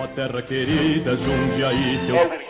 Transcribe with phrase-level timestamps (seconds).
[0.00, 2.48] Ó terra querida, Jundiaí, teus...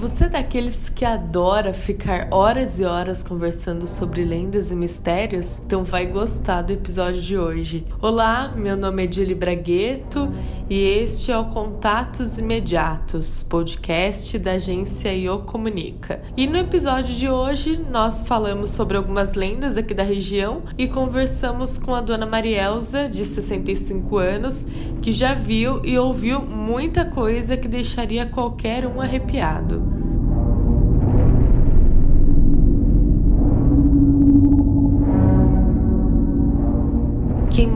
[0.00, 5.58] Você é daqueles que adora ficar horas e horas conversando sobre lendas e mistérios?
[5.58, 7.86] Então vai gostar do episódio de hoje.
[8.00, 10.32] Olá, meu nome é Julie Bragueto
[10.70, 16.20] e este é o Contatos Imediatos, podcast da agência Io Comunica.
[16.36, 21.78] E no episódio de hoje nós falamos sobre algumas lendas aqui da região e conversamos
[21.78, 24.66] com a dona Marielza, de 65 anos,
[25.00, 30.07] que já viu e ouviu muita coisa que deixaria qualquer um arrepiado.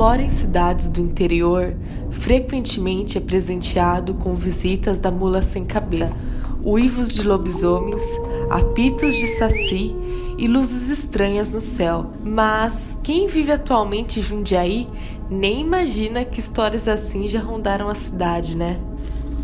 [0.02, 1.76] Mora em cidades do interior
[2.10, 6.16] frequentemente é presenteado com visitas da mula sem cabeça,
[6.64, 8.02] uivos de lobisomens,
[8.50, 9.94] apitos de saci
[10.36, 12.10] e luzes estranhas no céu.
[12.24, 14.88] Mas quem vive atualmente em Jundiaí
[15.30, 18.80] nem imagina que histórias assim já rondaram a cidade, né?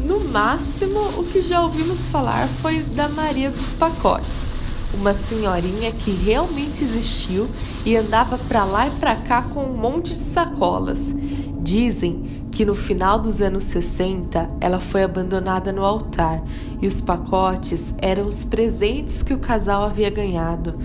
[0.05, 4.58] No máximo, o que já ouvimos falar foi da Maria dos Pacotes
[4.99, 7.49] uma senhorinha que realmente existiu
[7.87, 11.15] e andava para lá e para cá com um monte de sacolas.
[11.61, 16.43] Dizem que no final dos anos 60 ela foi abandonada no altar
[16.83, 20.77] e os pacotes eram os presentes que o casal havia ganhado.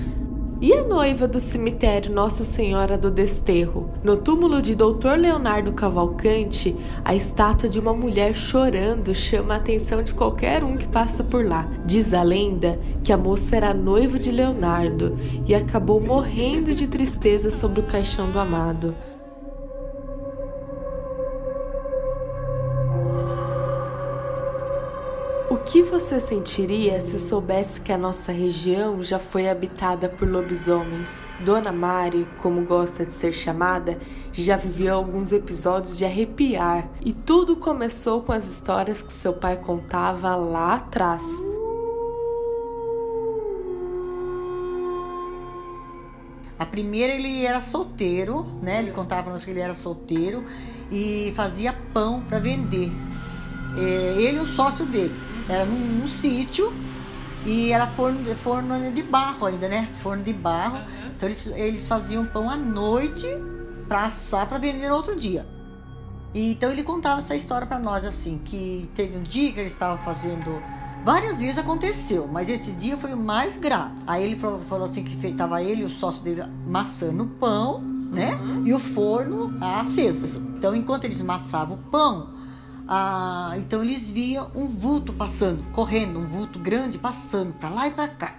[0.63, 3.89] E a noiva do cemitério Nossa Senhora do Desterro?
[4.01, 5.17] No túmulo de Dr.
[5.17, 10.87] Leonardo Cavalcante, a estátua de uma mulher chorando chama a atenção de qualquer um que
[10.87, 11.69] passa por lá.
[11.85, 17.51] Diz a lenda que a moça era noiva de Leonardo e acabou morrendo de tristeza
[17.51, 18.95] sobre o caixão do amado.
[25.65, 31.25] Que você sentiria se soubesse que a nossa região já foi habitada por lobisomens?
[31.39, 33.97] Dona Mari, como gosta de ser chamada,
[34.33, 39.57] já viveu alguns episódios de arrepiar e tudo começou com as histórias que seu pai
[39.57, 41.23] contava lá atrás.
[46.59, 48.79] A primeira ele era solteiro, né?
[48.79, 50.43] Ele contava para nós que ele era solteiro
[50.91, 52.91] e fazia pão para vender.
[53.77, 55.32] É, ele e o sócio dele.
[55.47, 56.73] Era num, num sítio
[57.45, 59.89] e era forno, forno de barro ainda, né?
[60.01, 60.77] Forno de barro.
[60.77, 61.11] Uhum.
[61.15, 63.27] Então eles, eles faziam pão à noite
[63.87, 65.45] para assar para vender no outro dia.
[66.33, 69.67] E, então ele contava essa história para nós assim, que teve um dia que ele
[69.67, 70.61] estava fazendo
[71.03, 73.93] Várias vezes aconteceu, mas esse dia foi o mais grave.
[74.07, 77.81] Aí ele falou, falou assim que estava ele e o sócio dele maçando o pão,
[77.81, 78.35] né?
[78.35, 78.65] Uhum.
[78.65, 80.41] E o forno aceso.
[80.57, 82.29] Então, enquanto eles massavam o pão,
[82.87, 87.91] ah, então eles viam um vulto passando, correndo, um vulto grande passando para lá e
[87.91, 88.35] para cá.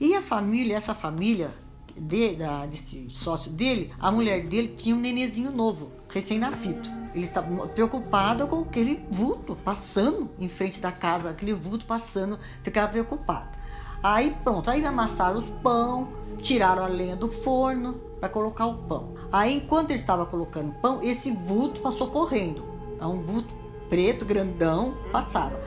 [0.00, 1.54] E a família, essa família
[1.96, 6.88] de, da, desse sócio dele, a mulher dele tinha um nenezinho novo, recém-nascido.
[7.14, 12.88] Ele estava preocupado com aquele vulto passando em frente da casa, aquele vulto passando, ficava
[12.88, 13.58] preocupado.
[14.02, 16.08] Aí pronto, aí amassaram os pão,
[16.40, 19.14] tiraram a lenha do forno para colocar o pão.
[19.30, 22.64] Aí enquanto ele estava colocando o pão, esse vulto passou correndo.
[22.98, 23.59] É um vulto
[23.90, 25.60] preto, grandão, passava.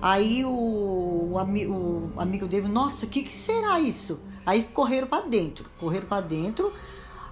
[0.00, 4.20] Aí o, o, o amigo dele, nossa, o que, que será isso?
[4.44, 6.72] Aí correram para dentro, correram para dentro.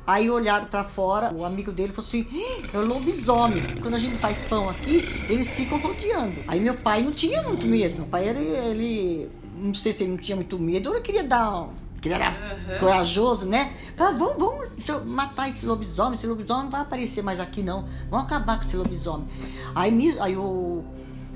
[0.06, 2.26] Aí olharam para fora, o amigo dele falou assim:
[2.72, 3.62] é o lobisomem.
[3.80, 6.42] Quando a gente faz pão aqui, eles ficam rodeando.
[6.48, 7.98] Aí meu pai não tinha muito medo.
[7.98, 11.22] Meu pai, ele, ele não sei se ele não tinha muito medo, ou ele queria
[11.22, 11.68] dar
[12.00, 12.78] que ele era uhum.
[12.78, 13.74] corajoso, né?
[13.96, 14.38] Falava, vamos,
[14.86, 17.84] vamos matar esse lobisomem, esse lobisomem não vai aparecer mais aqui não.
[18.08, 19.26] Vamos acabar com esse lobisomem.
[19.74, 20.84] Aí, aí o,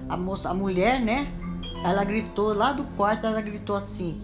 [0.08, 1.32] a moça, a mulher, né?
[1.84, 4.22] Ela gritou lá do quarto, ela gritou assim: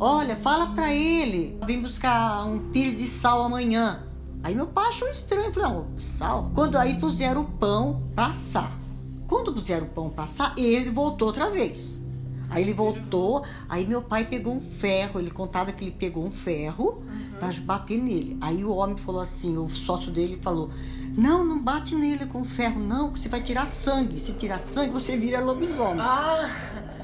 [0.00, 4.02] Olha, fala pra ele, vem buscar um pires de sal amanhã.
[4.42, 6.50] Aí meu pai achou estranho, falei, não, sal.
[6.54, 8.78] Quando aí puseram o pão pra assar.
[9.26, 12.00] Quando puseram o pão pra assar, ele voltou outra vez.
[12.48, 16.30] Aí ele voltou, aí meu pai pegou um ferro, ele contava que ele pegou um
[16.30, 17.38] ferro uhum.
[17.38, 18.36] para bater nele.
[18.40, 20.70] Aí o homem falou assim, o sócio dele falou:
[21.16, 24.20] Não, não bate nele com ferro, não, você vai tirar sangue.
[24.20, 26.00] Se tirar sangue, você vira lobisomem.
[26.00, 26.50] Ah.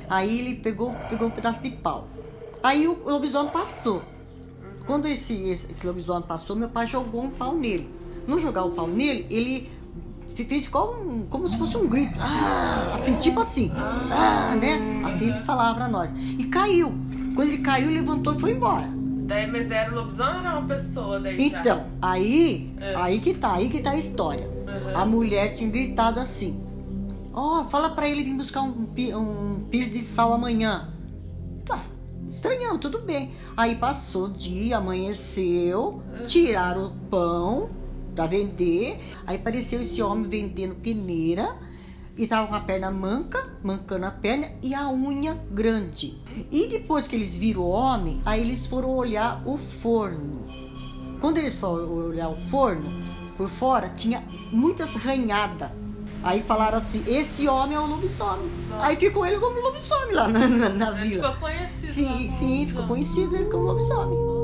[0.09, 2.07] Aí ele pegou, pegou um pedaço de pau.
[2.63, 4.03] Aí o lobisomem passou.
[4.87, 7.89] Quando esse, esse, esse lobisomem passou, meu pai jogou um pau nele.
[8.27, 9.71] No jogar o pau nele, ele
[10.45, 12.15] fez como, como se fosse um grito.
[12.19, 13.71] Ah, assim, tipo assim.
[13.77, 15.03] Ah, né?
[15.05, 16.13] Assim ele falava pra nós.
[16.39, 16.93] E caiu.
[17.35, 18.89] Quando ele caiu, levantou e foi embora.
[19.25, 21.87] Daí, mas era o lobisomem ou era uma pessoa daí Então, já?
[22.03, 22.95] aí, é.
[22.97, 24.47] aí que tá, aí que tá a história.
[24.47, 24.97] Uhum.
[24.99, 26.61] A mulher tinha gritado assim.
[27.33, 28.87] Ó, oh, fala pra ele vir buscar um,
[29.17, 30.91] um pires de sal amanhã.
[31.65, 31.83] Tá,
[32.29, 33.31] estranhão, tudo bem.
[33.57, 37.71] Aí passou o dia, amanheceu, tiraram o pão
[38.15, 38.99] para vender.
[39.27, 41.57] Aí apareceu esse homem vendendo peneira
[42.17, 46.19] e tava com a perna manca, mancando a perna e a unha grande.
[46.51, 50.47] E depois que eles viram o homem, aí eles foram olhar o forno.
[51.21, 52.91] Quando eles foram olhar o forno,
[53.37, 55.71] por fora tinha muitas ranhadas.
[56.23, 58.51] Aí falaram assim: esse homem é o lobisomem.
[58.81, 61.33] Aí ficou ele como lobisomem lá na, na, na vila.
[61.33, 61.93] Ficou conhecido.
[61.93, 64.42] Sim, sim, ficou conhecido ele como lobisomem.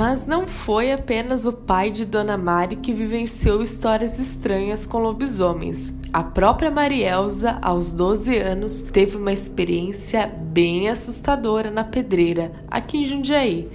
[0.00, 5.92] Mas não foi apenas o pai de Dona Mari que vivenciou histórias estranhas com lobisomens.
[6.10, 13.04] A própria Marielza, aos 12 anos, teve uma experiência bem assustadora na pedreira, aqui em
[13.04, 13.68] Jundiaí.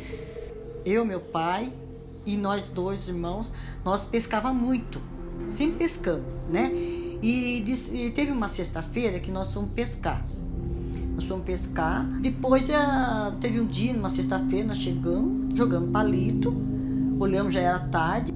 [0.83, 1.71] Eu, meu pai
[2.25, 3.51] e nós dois irmãos,
[3.83, 4.99] nós pescava muito,
[5.47, 6.71] sempre pescando, né?
[7.21, 7.63] E,
[7.93, 10.25] e teve uma sexta-feira que nós fomos pescar.
[11.15, 12.05] Nós fomos pescar.
[12.21, 12.67] Depois
[13.39, 16.53] teve um dia, numa sexta-feira, nós chegamos, jogamos palito,
[17.19, 18.33] olhamos, já era tarde.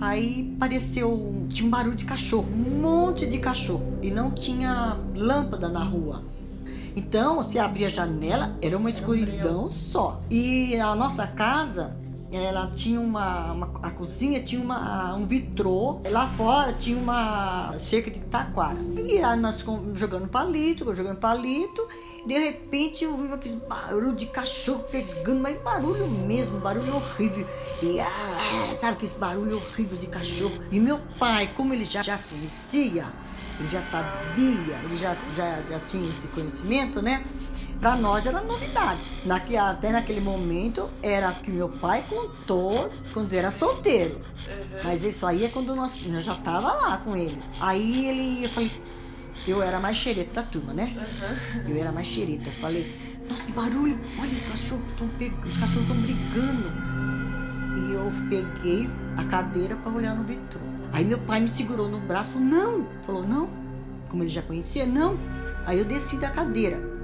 [0.00, 3.98] Aí apareceu, tinha um barulho de cachorro, um monte de cachorro.
[4.00, 6.22] E não tinha lâmpada na rua.
[6.96, 10.20] Então, se abria a janela, era uma escuridão só.
[10.30, 11.96] E a nossa casa
[12.30, 18.10] ela tinha uma, uma, a cozinha tinha uma, um vitrô, lá fora tinha uma cerca
[18.10, 18.78] de taquara.
[19.06, 19.64] E aí nós
[19.94, 21.86] jogando palito, jogando palito,
[22.26, 27.46] de repente eu vi aquele barulho de cachorro pegando, mas barulho mesmo, barulho horrível.
[27.82, 30.52] E ah, sabe aquele barulho horrível de cachorro?
[30.70, 33.06] E meu pai, como ele já, já conhecia,
[33.58, 37.24] ele já sabia, ele já, já, já tinha esse conhecimento, né?
[37.80, 39.08] Para nós era novidade.
[39.24, 44.16] Naque, até naquele momento era que meu pai contou quando era solteiro.
[44.16, 44.80] Uhum.
[44.82, 47.40] Mas isso aí é quando nós, eu já tava lá com ele.
[47.60, 48.72] Aí ele, eu falei,
[49.46, 50.96] eu era mais xereta da turma, né?
[50.96, 51.70] Uhum.
[51.70, 52.48] Eu era mais xereta.
[52.48, 55.06] Eu falei, nossa, que barulho, olha, os cachorros estão
[55.46, 56.72] os cachorros estão brigando.
[57.76, 60.60] E eu peguei a cadeira para olhar no vitrô.
[60.92, 62.88] Aí meu pai me segurou no braço, falou, não.
[63.06, 63.48] Falou, não.
[64.08, 65.16] Como ele já conhecia, não.
[65.64, 66.97] Aí eu desci da cadeira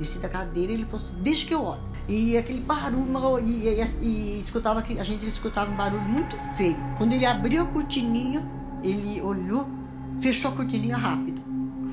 [0.00, 1.82] desci da cadeira e ele falou assim, deixa que eu olho.
[2.08, 6.76] E aquele barulho, e, e, e escutava, a gente escutava um barulho muito feio.
[6.98, 8.42] Quando ele abriu a cortininha,
[8.82, 9.68] ele olhou,
[10.20, 11.40] fechou a cortininha rápido.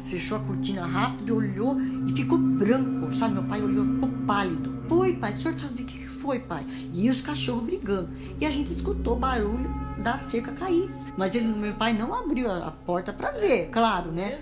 [0.09, 3.33] Fechou a cortina rápido, olhou e ficou branco, sabe?
[3.33, 4.73] Meu pai olhou, ficou pálido.
[4.87, 6.65] Foi, pai, o senhor tá vendo o que foi, pai?
[6.93, 8.09] E os cachorros brigando.
[8.39, 10.89] E a gente escutou o barulho da cerca cair.
[11.17, 14.39] Mas ele, meu pai não abriu a, a porta para ver, claro, né?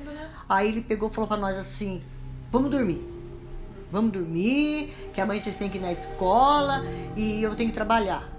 [0.48, 2.04] Aí ele pegou e falou para nós assim:
[2.52, 3.15] vamos dormir.
[3.96, 6.84] Vamos dormir, que amanhã vocês têm que ir na escola
[7.16, 8.30] e eu tenho que trabalhar.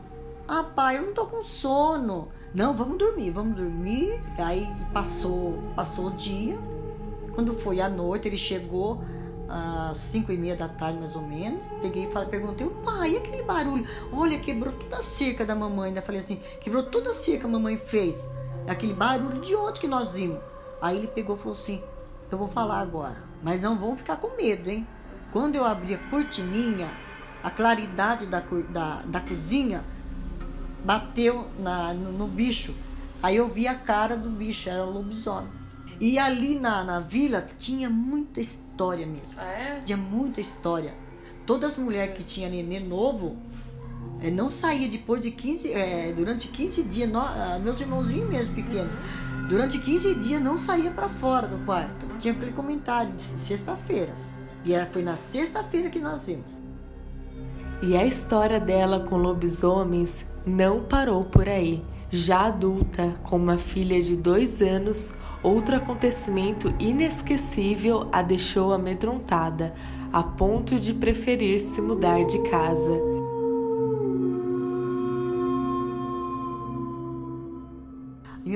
[0.46, 2.28] Ah, pai, eu não tô com sono.
[2.52, 4.20] Não, vamos dormir, vamos dormir.
[4.36, 6.58] Aí passou, passou o dia.
[7.34, 9.00] Quando foi à noite, ele chegou
[9.48, 11.58] às cinco e meia da tarde, mais ou menos.
[11.80, 13.86] Peguei e falei, perguntei, pai, e aquele barulho?
[14.12, 15.88] Olha, quebrou toda a cerca da mamãe.
[15.88, 18.28] Ainda falei assim, quebrou toda a cerca que a mamãe fez.
[18.68, 20.38] Aquele barulho de ontem que nós vimos.
[20.82, 21.82] Aí ele pegou e falou assim,
[22.30, 23.24] eu vou falar agora.
[23.42, 24.86] Mas não vão ficar com medo, hein?
[25.36, 26.90] Quando eu abri a cortininha,
[27.44, 29.84] a claridade da, da, da cozinha
[30.82, 32.74] bateu na, no, no, bicho.
[33.22, 35.50] Aí eu vi a cara do bicho, era o lobisomem.
[36.00, 39.34] E ali na, na vila tinha muita história mesmo.
[39.36, 39.80] Ah, é?
[39.84, 40.94] Tinha muita história.
[41.44, 43.36] Todas as mulheres que tinham nenê novo
[44.22, 48.54] é, não saía depois de 15, é, durante 15 dias, no, ah, meus irmãozinhos mesmo
[48.54, 48.90] pequenos,
[49.50, 52.06] durante 15 dias não saía para fora do quarto.
[52.18, 54.24] Tinha aquele comentário de sexta-feira.
[54.66, 56.44] E foi na sexta-feira que nós vimos.
[57.80, 61.84] E a história dela com lobisomens não parou por aí.
[62.10, 69.72] Já adulta, com uma filha de dois anos, outro acontecimento inesquecível a deixou amedrontada,
[70.12, 73.16] a ponto de preferir se mudar de casa.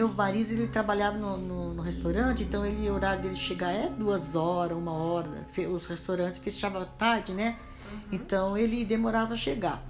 [0.00, 3.88] meu marido ele trabalhava no, no, no, restaurante, então ele, o horário dele chegar é
[3.88, 5.46] duas horas, uma hora.
[5.72, 7.58] Os restaurantes fechavam tarde, né?
[7.90, 7.98] Uhum.
[8.12, 9.82] Então ele demorava a chegar.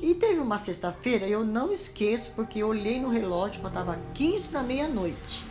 [0.00, 4.62] E teve uma sexta-feira, eu não esqueço, porque eu olhei no relógio, faltava 15 para
[4.62, 5.44] meia-noite.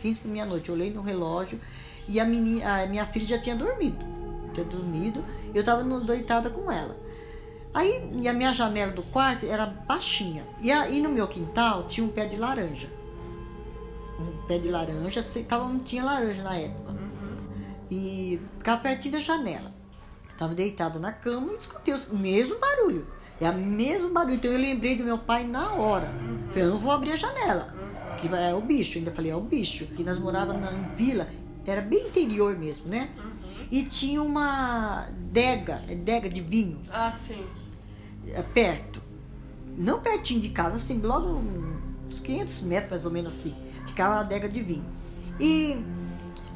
[0.00, 1.60] 15 para meia-noite, eu olhei no relógio
[2.08, 4.04] e a, menina, a minha filha já tinha dormido.
[4.54, 5.22] Tinha dormido,
[5.54, 6.96] eu estava deitada com ela.
[7.72, 10.44] Aí e a minha janela do quarto era baixinha.
[10.60, 12.99] E aí no meu quintal tinha um pé de laranja.
[14.20, 16.92] Um pé de laranja, tava, não tinha laranja na época.
[16.92, 16.96] Uhum.
[17.90, 19.72] E ficava pertinho da janela.
[20.36, 23.06] Tava deitada na cama e escutei o mesmo barulho.
[23.40, 24.34] É o mesmo barulho.
[24.36, 26.08] Então eu lembrei do meu pai na hora.
[26.22, 26.38] Uhum.
[26.48, 27.74] Falei, eu não vou abrir a janela.
[28.20, 28.98] Que é o bicho.
[28.98, 29.86] Ainda falei, é o bicho.
[29.86, 31.26] Que nós morávamos na vila.
[31.66, 33.10] Era bem interior mesmo, né?
[33.16, 33.30] Uhum.
[33.70, 37.44] e tinha uma dega, é dega de vinho, Ah, sim.
[38.26, 39.00] é, perto.
[39.76, 41.40] Não pertinho de casa, assim, logo
[42.08, 43.54] uns 500 metros mais ou menos assim.
[43.86, 44.84] Ficava a adega de vinho.
[45.38, 45.76] E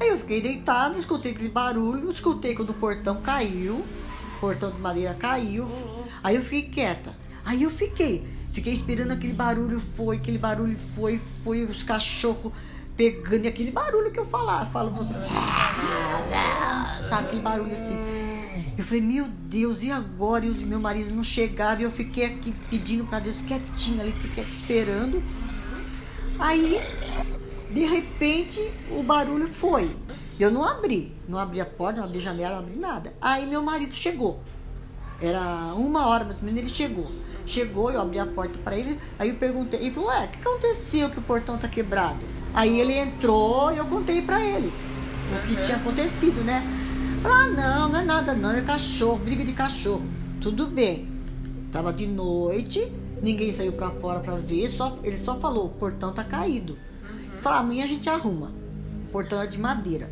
[0.00, 3.84] aí eu fiquei deitada, escutei aquele barulho, escutei quando o portão caiu,
[4.36, 5.68] o portão de madeira caiu.
[6.22, 7.16] Aí eu fiquei quieta.
[7.44, 12.52] Aí eu fiquei, fiquei esperando aquele barulho foi, aquele barulho foi, foi os cachorros
[12.96, 15.14] pegando e aquele barulho que eu falar, falo você,
[17.00, 17.98] sabe aquele barulho assim.
[18.76, 20.46] Eu falei, meu Deus, e agora?
[20.46, 24.12] E o meu marido não chegava e eu fiquei aqui pedindo para Deus quietinha ali,
[24.12, 25.22] fiquei esperando.
[26.38, 26.80] Aí,
[27.70, 29.96] de repente, o barulho foi.
[30.38, 33.14] Eu não abri, não abri a porta, não abri a janela, não abri nada.
[33.20, 34.40] Aí meu marido chegou.
[35.20, 37.10] Era uma hora mais ou menos, ele chegou.
[37.46, 40.38] Chegou, eu abri a porta para ele, aí eu perguntei, ele falou, ué, o que
[40.38, 42.24] aconteceu que o portão tá quebrado?
[42.52, 44.72] Aí ele entrou e eu contei para ele
[45.32, 46.62] o que tinha acontecido, né?
[47.22, 50.02] Falei, ah, não, não é nada não, é cachorro, briga de cachorro.
[50.40, 51.08] Tudo bem.
[51.72, 52.92] Tava de noite,
[53.24, 56.76] ninguém saiu para fora para ver, só, ele só falou, o portão tá caído.
[57.38, 58.52] Falei, amanhã a gente arruma.
[59.08, 60.10] O portão é de madeira.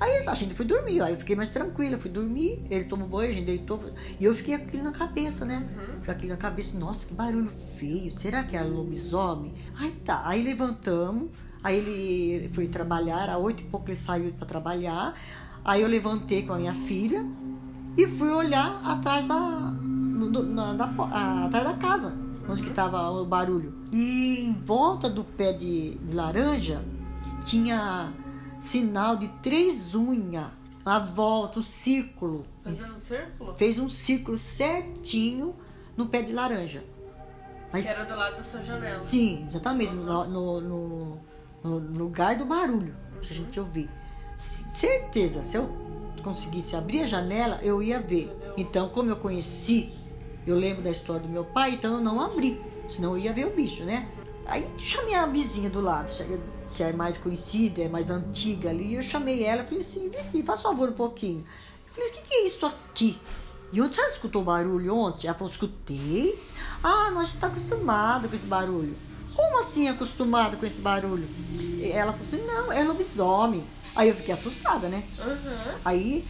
[0.00, 3.30] Aí a gente foi dormir, aí eu fiquei mais tranquila, fui dormir, ele tomou banho,
[3.30, 5.66] a gente deitou, foi- e eu fiquei aquilo na cabeça, né?
[6.00, 9.54] Fiquei com aquilo na cabeça, nossa, que barulho feio, será que era lobisomem?
[9.78, 11.28] Aí tá, aí levantamos,
[11.62, 15.14] aí ele foi trabalhar, era oito e pouco ele saiu para trabalhar,
[15.64, 17.24] aí eu levantei com a minha filha
[17.96, 19.38] e fui olhar atrás da,
[19.80, 20.84] no- na- da
[21.46, 22.16] atrás da casa,
[22.48, 23.74] onde que tava o barulho.
[23.92, 26.82] E em volta do pé de, de laranja
[27.44, 28.12] tinha
[28.58, 30.46] sinal de três unhas,
[30.84, 32.44] a volta, um círculo.
[32.62, 33.56] Fazendo um círculo?
[33.56, 35.54] Fez um círculo certinho
[35.96, 36.82] no pé de laranja.
[37.72, 39.00] Mas, Que era do lado da sua janela.
[39.00, 41.18] Sim, exatamente, no, no- no-
[41.64, 43.88] no lugar do barulho que a gente ouvia.
[44.36, 45.68] Certeza, se eu
[46.22, 48.30] conseguisse abrir a janela, eu ia ver.
[48.56, 49.92] Então, como eu conheci,
[50.46, 53.46] eu lembro da história do meu pai, então eu não abri, senão eu ia ver
[53.46, 54.08] o bicho, né?
[54.46, 56.12] Aí chamei a vizinha do lado,
[56.74, 60.42] que é mais conhecida, é mais antiga ali, eu chamei ela, falei assim, vem aqui,
[60.42, 61.44] faz favor um pouquinho.
[61.86, 63.18] Eu falei, o que, que é isso aqui?
[63.72, 65.26] E onde você escutou o barulho ontem?
[65.26, 66.40] Ela falou, escutei.
[66.82, 68.96] Ah, nós já tá acostumado com esse barulho.
[69.34, 71.28] Como assim acostumado com esse barulho?
[71.58, 73.64] E ela falou assim, não, é lobisomem.
[73.96, 75.02] Aí eu fiquei assustada, né?
[75.18, 75.74] Aham.
[75.84, 76.24] Aí,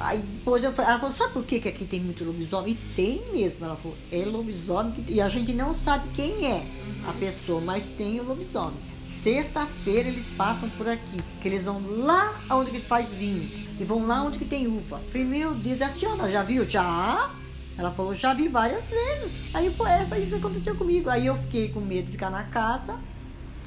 [0.00, 2.72] aí depois eu falei, ela falou, sabe por que, que aqui tem muito lobisomem?
[2.72, 3.64] E tem mesmo.
[3.64, 6.64] Ela falou, é lobisomem e a gente não sabe quem é
[7.06, 8.78] a pessoa, mas tem o lobisomem.
[9.04, 14.06] Sexta-feira eles passam por aqui, que eles vão lá onde que faz vinho e vão
[14.06, 15.00] lá onde que tem uva.
[15.10, 16.68] Falei, meu Deus, a senhora já viu?
[16.68, 17.30] Já?
[17.76, 19.42] Ela falou, já vi várias vezes.
[19.52, 21.10] Aí foi essa, isso aconteceu comigo.
[21.10, 22.98] Aí eu fiquei com medo de ficar na casa,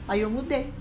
[0.08, 0.72] aí eu mudei.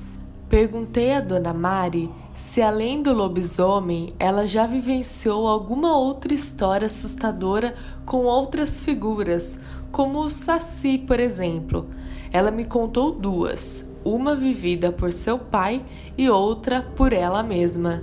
[0.49, 7.75] Perguntei à dona Mari se, além do lobisomem, ela já vivenciou alguma outra história assustadora
[8.07, 9.59] com outras figuras,
[9.91, 11.87] como o Saci, por exemplo.
[12.33, 15.85] Ela me contou duas, uma vivida por seu pai
[16.17, 18.03] e outra por ela mesma.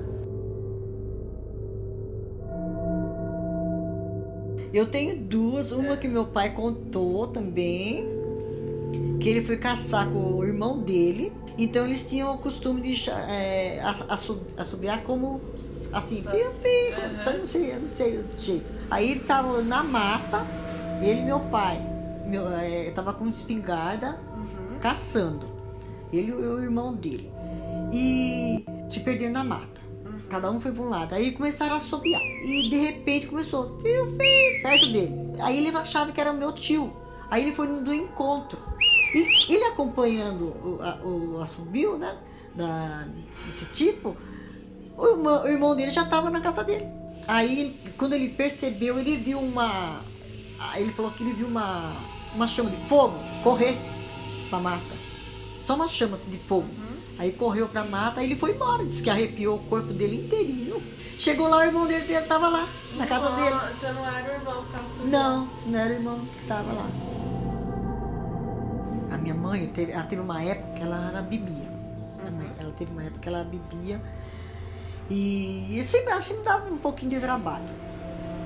[4.71, 8.18] Eu tenho duas, uma que meu pai contou também,
[9.19, 11.33] que ele foi caçar com o irmão dele.
[11.57, 13.81] Então eles tinham o costume de é,
[14.57, 15.41] assobiar como
[15.91, 17.21] assim, piu, Aham.
[17.21, 18.71] sabe, não sei, eu não sei o jeito.
[18.89, 20.47] Aí ele tava na mata,
[21.01, 21.81] ele e meu pai,
[22.25, 24.17] meu, é, tava com espingarda
[24.79, 25.47] caçando.
[26.11, 27.31] Ele e o irmão dele.
[27.91, 29.79] E se perderam na mata.
[30.29, 31.13] Cada um foi para um lado.
[31.13, 32.21] Aí começaram a assobiar.
[32.21, 35.33] E de repente começou, fiu, fiu, perto dele.
[35.39, 36.93] Aí ele achava que era meu tio.
[37.29, 38.68] Aí ele foi no encontro.
[39.13, 42.17] E ele acompanhando o, a- o assobio, né?
[42.55, 43.05] Da,
[43.45, 44.15] desse tipo,
[44.97, 46.85] o irmão, o irmão dele já estava na casa dele.
[47.27, 50.01] Aí, quando ele percebeu, ele viu uma.
[50.75, 51.93] Ele falou que ele viu uma,
[52.35, 53.77] uma chama de fogo correr
[54.49, 54.99] pra mata.
[55.65, 56.67] Só uma chama assim, de fogo.
[57.17, 58.83] Aí correu pra mata, aí ele foi embora.
[58.85, 60.81] Disse que arrepiou o corpo dele inteirinho.
[61.19, 63.55] Chegou lá, o irmão dele tava lá, na casa dele.
[63.77, 66.89] Então não era o irmão que Não, não era o irmão que tava lá.
[69.21, 71.69] Minha mãe, teve, ela teve uma época que ela, ela bebia.
[72.59, 74.01] Ela teve uma época que ela bebia.
[75.09, 77.69] E, e sempre, ela sempre dava um pouquinho de trabalho.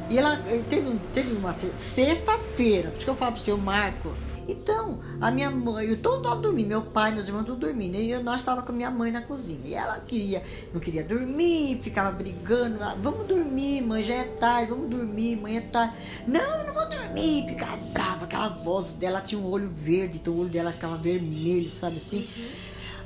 [0.09, 0.37] E ela
[0.69, 4.13] teve, teve uma se- sexta-feira, por isso que eu falo pro seu Marco.
[4.47, 7.95] Então, a minha mãe, eu todo tava dormindo, meu pai, meus irmãos tudo dormindo.
[7.95, 9.61] E eu, nós estávamos com a minha mãe na cozinha.
[9.63, 12.83] E ela queria, não queria dormir, ficava brigando.
[12.83, 15.95] "Ah, Vamos dormir, mãe, já é tarde, vamos dormir, mãe, é tarde.
[16.27, 17.47] Não, eu não vou dormir.
[17.47, 21.69] Ficava brava, aquela voz dela tinha um olho verde, então o olho dela ficava vermelho,
[21.69, 22.27] sabe assim?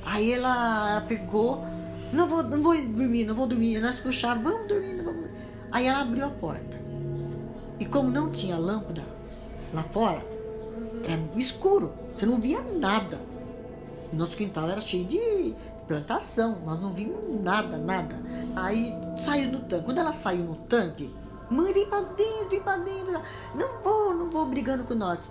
[0.06, 1.63] Aí ela pegou,
[2.13, 3.79] não vou, não vou dormir, não vou dormir.
[3.79, 5.38] Nós puxaram, vamos dormir, não vamos dormir.
[5.72, 6.79] Aí ela abriu a porta.
[7.79, 9.03] E como não tinha lâmpada
[9.74, 10.37] lá fora,
[11.07, 11.93] era escuro.
[12.13, 13.19] Você não via nada.
[14.11, 15.55] Nosso quintal era cheio de
[15.87, 16.57] plantação.
[16.65, 18.15] Nós não vimos nada, nada.
[18.55, 19.85] Aí saiu no tanque.
[19.85, 21.13] Quando ela saiu no tanque,
[21.49, 23.21] mãe, vem pra dentro, vem pra dentro.
[23.55, 25.29] Não vou, não vou brigando com nós.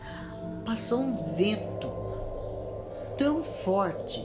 [0.65, 1.89] Passou um vento
[3.19, 4.25] tão forte,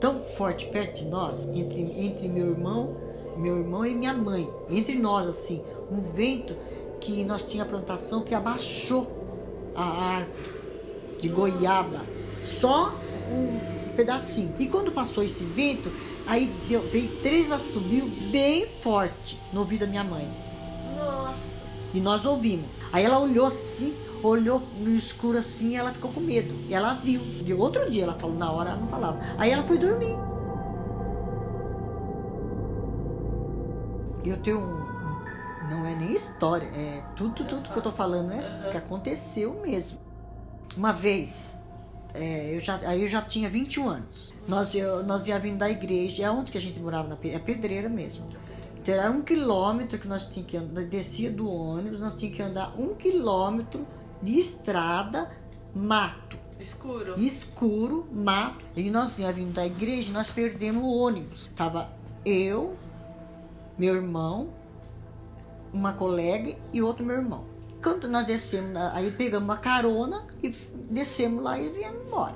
[0.00, 2.96] tão forte perto de nós, entre, entre meu irmão,
[3.36, 6.54] meu irmão e minha mãe, entre nós assim, um vento
[7.00, 9.06] que nós tinha plantação que abaixou
[9.74, 9.84] a
[10.16, 10.53] árvore
[11.24, 12.02] de goiaba,
[12.42, 12.94] só
[13.30, 13.58] um
[13.96, 14.54] pedacinho.
[14.58, 15.90] E quando passou esse vento,
[16.26, 20.28] aí deu, veio três assobios bem forte no ouvido da minha mãe.
[20.98, 21.34] Nossa.
[21.94, 22.66] E nós ouvimos.
[22.92, 26.54] Aí ela olhou assim, olhou no escuro assim e ela ficou com medo.
[26.68, 27.20] E ela viu.
[27.20, 29.18] De outro dia ela falou, na hora ela não falava.
[29.38, 30.14] Aí ela foi dormir.
[34.24, 38.32] Eu tenho um, um- não é nem história, é tudo, tudo que eu tô falando
[38.32, 39.98] é que aconteceu mesmo.
[40.76, 41.58] Uma vez,
[42.12, 44.32] é, eu já, aí eu já tinha 21 anos.
[44.48, 47.38] Nós, eu, nós ia vindo da igreja, é onde que a gente morava, na, é
[47.38, 48.26] pedreira mesmo.
[48.76, 52.42] Então, era um quilômetro que nós tínhamos que andar, descia do ônibus, nós tínhamos que
[52.42, 53.86] andar um quilômetro
[54.22, 55.30] de estrada,
[55.74, 57.18] mato, Escuro.
[57.18, 58.64] escuro, mato.
[58.76, 61.50] E nós ia vindo da igreja, nós perdemos o ônibus.
[61.56, 61.90] Tava
[62.24, 62.76] eu,
[63.78, 64.50] meu irmão,
[65.72, 67.53] uma colega e outro meu irmão.
[67.84, 70.48] Quando nós descemos, aí pegamos uma carona e
[70.88, 72.34] descemos lá e viemos embora.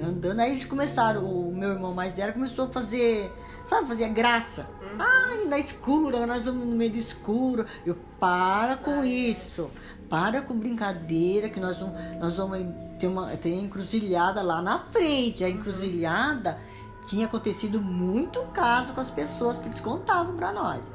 [0.00, 3.32] Andando, aí eles começaram, o meu irmão mais velho começou a fazer,
[3.64, 4.70] sabe, fazer graça.
[4.96, 7.66] Ai, na escura, nós vamos no meio do escuro.
[7.84, 9.68] Eu, para com isso,
[10.08, 12.64] para com brincadeira, que nós vamos, nós vamos
[13.00, 15.42] ter uma tem encruzilhada lá na frente.
[15.42, 16.60] A encruzilhada
[17.08, 20.88] tinha acontecido muito caso com as pessoas que eles contavam para nós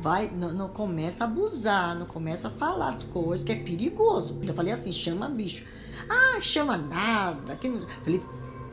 [0.00, 4.38] vai, não, não começa a abusar, não começa a falar as coisas, que é perigoso.
[4.42, 5.64] Eu falei assim, chama bicho.
[6.08, 7.56] Ah, chama nada.
[7.56, 7.86] Que não...
[8.04, 8.22] Falei,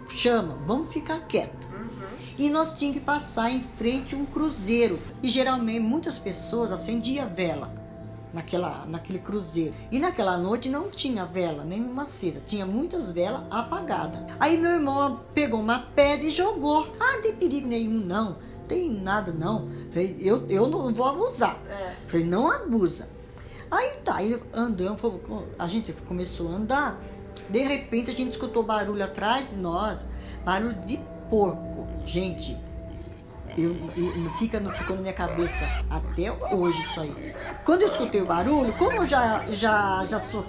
[0.10, 1.66] chama, vamos ficar quieto.
[2.38, 5.00] E nós tínhamos que passar em frente a um cruzeiro.
[5.24, 7.74] E geralmente muitas pessoas acendiam vela
[8.34, 9.74] naquela, naquele cruzeiro.
[9.90, 12.42] E naquela noite não tinha vela, nenhuma acesa.
[12.46, 14.22] Tinha muitas velas apagadas.
[14.40, 16.94] Aí meu irmão pegou uma pedra e jogou.
[17.00, 18.38] Ah, não tem perigo nenhum, não.
[18.68, 19.70] Tem nada, não.
[19.92, 21.58] Falei, eu, eu não vou abusar.
[21.70, 21.94] É.
[22.08, 23.08] Falei, não abusa.
[23.70, 25.00] Aí tá, aí andamos,
[25.58, 27.00] a gente começou a andar.
[27.50, 30.06] De repente a gente escutou barulho atrás de nós,
[30.44, 31.00] barulho de
[31.30, 31.88] porco.
[32.06, 32.58] Gente,
[33.58, 37.34] eu, eu- não fica, não ficou na minha cabeça até hoje isso aí.
[37.64, 40.44] Quando eu escutei o barulho, como eu já, já, já sou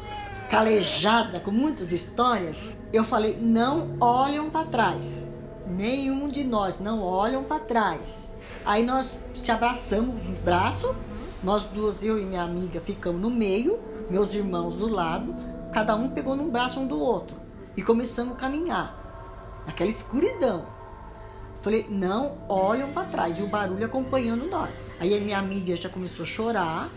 [0.50, 5.30] calejada com muitas histórias, eu falei, não olham para trás.
[5.66, 8.32] Nenhum de nós não olham para trás.
[8.64, 10.94] Aí nós se abraçamos os braços,
[11.42, 13.78] nós duas, eu e minha amiga, ficamos no meio,
[14.10, 15.34] meus irmãos do lado,
[15.72, 17.36] cada um pegou num braço um do outro
[17.76, 20.66] e começamos a caminhar naquela escuridão.
[21.60, 23.36] Falei, não olham para trás.
[23.38, 24.70] E o barulho acompanhando nós.
[25.00, 26.90] Aí a minha amiga já começou a chorar.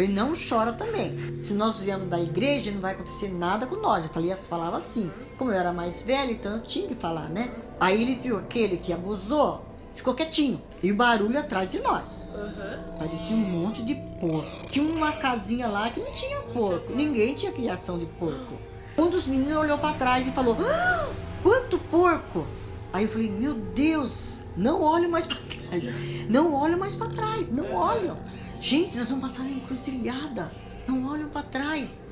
[0.00, 1.42] Falei, não chora também.
[1.42, 4.02] Se nós viemos da igreja, não vai acontecer nada com nós.
[4.02, 5.10] Eu falei, falava assim.
[5.36, 7.50] Como eu era mais velha, então eu tinha que falar, né?
[7.78, 9.62] Aí ele viu aquele que abusou,
[9.94, 10.62] ficou quietinho.
[10.82, 12.26] E o barulho atrás de nós.
[12.34, 12.98] Uhum.
[12.98, 14.68] Parecia um monte de porco.
[14.70, 16.94] Tinha uma casinha lá que não tinha porco.
[16.94, 18.54] Ninguém tinha criação de porco.
[18.96, 21.10] Um dos meninos olhou para trás e falou: "Ah,
[21.42, 22.46] Quanto porco!
[22.90, 25.84] Aí eu falei: Meu Deus, não olho mais para trás.
[26.28, 27.50] Não olho mais para trás.
[27.50, 28.16] Não olham.
[28.60, 30.52] Gente, nós vamos passar na encruzilhada.
[30.86, 32.02] Não olham para trás.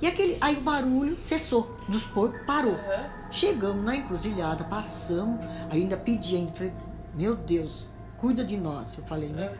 [0.00, 1.76] E aquele, aí o barulho cessou.
[1.88, 2.72] Dos porcos parou.
[2.72, 3.10] Uhum.
[3.30, 5.38] Chegamos na encruzilhada, passamos,
[5.70, 6.72] ainda pedi ainda, falei,
[7.14, 7.86] meu Deus,
[8.18, 9.50] cuida de nós, eu falei, né?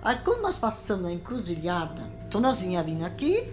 [0.00, 3.46] Aí quando nós passamos na encruzilhada, então nós vinha vindo aqui,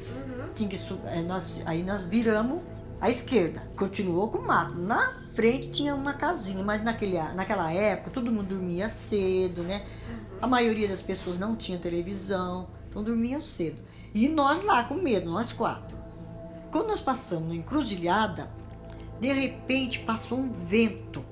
[0.55, 2.61] tinha que, su- eh, nós, aí nós viramos
[3.01, 4.75] à esquerda, continuou com mato.
[4.79, 9.85] Na frente tinha uma casinha, mas naquele, naquela época todo mundo dormia cedo, né?
[10.41, 13.82] A maioria das pessoas não tinha televisão, então dormiam cedo.
[14.13, 15.97] E nós lá com medo, nós quatro.
[16.71, 18.49] Quando nós passamos na encruzilhada,
[19.19, 21.25] de repente passou um vento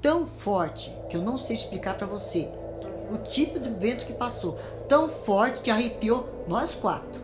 [0.00, 2.48] tão forte que eu não sei explicar para você.
[3.10, 7.20] O tipo de vento que passou, tão forte que arrepiou nós quatro.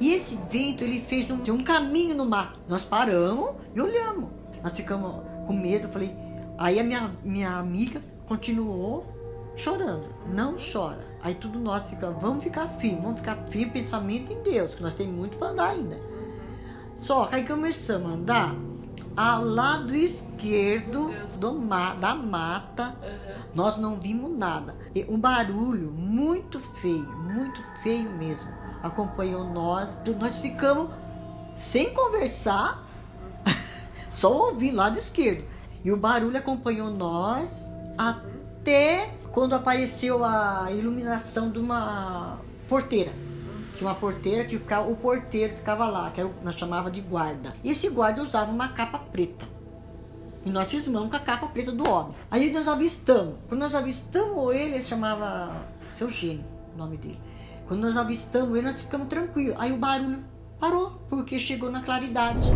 [0.00, 2.58] E esse vento ele fez um, um caminho no mato.
[2.68, 4.30] Nós paramos e olhamos.
[4.62, 5.88] Nós ficamos com medo.
[5.88, 6.14] Falei,
[6.58, 9.06] aí a minha, minha amiga continuou
[9.56, 10.08] chorando.
[10.32, 11.04] Não chora.
[11.22, 14.94] Aí tudo nós ficamos, vamos ficar firme, vamos ficar firme, pensamento em Deus, que nós
[14.94, 16.00] temos muito para andar ainda.
[16.94, 18.54] Só que aí começamos a andar,
[19.16, 22.96] ao lado esquerdo do ma da mata.
[23.54, 24.74] Nós não vimos nada.
[24.94, 28.50] E um barulho muito feio, muito feio mesmo.
[28.82, 30.00] Acompanhou nós.
[30.18, 30.90] Nós ficamos
[31.54, 32.86] sem conversar,
[34.12, 35.44] só ouvindo lado esquerdo.
[35.84, 43.12] E o barulho acompanhou nós até quando apareceu a iluminação de uma porteira.
[43.74, 47.54] Tinha uma porteira que ficava, o porteiro ficava lá, que nós chamava de guarda.
[47.64, 49.48] E esse guarda usava uma capa preta.
[50.44, 52.14] E nós cismamos com a capa preta do homem.
[52.30, 53.36] Aí nós avistamos.
[53.48, 55.64] Quando nós avistamos ele, ele chamava
[55.96, 57.18] seu gênio, o nome dele.
[57.66, 59.56] Quando nós avistamos ele, nós ficamos tranquilos.
[59.58, 60.18] Aí o barulho
[60.60, 62.50] parou, porque chegou na claridade.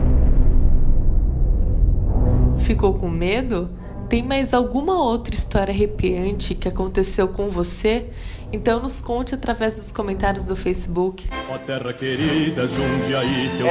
[2.59, 3.71] Ficou com medo?
[4.09, 8.07] Tem mais alguma outra história arrepiante que aconteceu com você?
[8.53, 11.29] Então nos conte através dos comentários do Facebook.
[11.51, 13.67] Ó terra querida, Jundiaí, teu...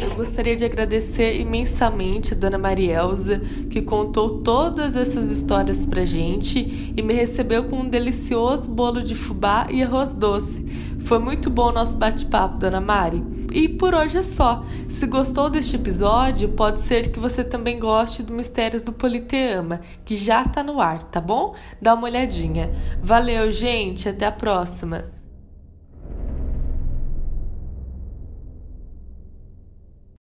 [0.00, 3.38] Eu gostaria de agradecer imensamente a Dona Marielza,
[3.70, 9.14] que contou todas essas histórias pra gente e me recebeu com um delicioso bolo de
[9.14, 10.64] fubá e arroz doce.
[11.00, 13.39] Foi muito bom o nosso bate-papo, Dona Mari.
[13.52, 14.64] E por hoje é só.
[14.88, 20.16] Se gostou deste episódio, pode ser que você também goste do Mistérios do Politeama, que
[20.16, 21.54] já tá no ar, tá bom?
[21.80, 22.70] Dá uma olhadinha.
[23.02, 24.08] Valeu, gente.
[24.08, 25.19] Até a próxima.